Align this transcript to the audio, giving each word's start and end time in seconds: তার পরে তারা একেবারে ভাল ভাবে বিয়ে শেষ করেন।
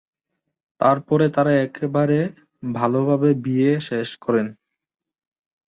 তার 0.79 0.97
পরে 1.07 1.25
তারা 1.35 1.51
একেবারে 1.65 2.19
ভাল 2.63 2.93
ভাবে 3.07 3.29
বিয়ে 3.43 3.71
শেষ 3.89 4.09
করেন। 4.17 4.47